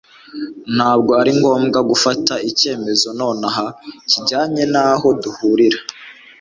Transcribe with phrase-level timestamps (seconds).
[0.75, 3.65] ntabwo ari ngombwa gufata icyemezo noneho
[4.09, 5.79] kijyanye n'aho duhurira